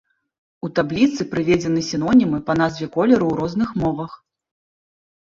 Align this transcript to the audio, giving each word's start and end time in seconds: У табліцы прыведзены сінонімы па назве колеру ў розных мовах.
У 0.67 0.69
табліцы 0.79 1.21
прыведзены 1.35 1.85
сінонімы 1.91 2.39
па 2.49 2.53
назве 2.65 2.91
колеру 2.99 3.25
ў 3.31 3.45
розных 3.45 3.69
мовах. 3.87 4.21